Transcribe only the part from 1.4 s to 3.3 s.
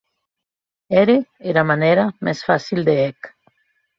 era manèra mès facil de hè'c.